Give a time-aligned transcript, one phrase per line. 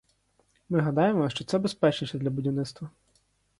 [0.69, 2.89] Ми гадаємо, що це безпечніше для будівництва.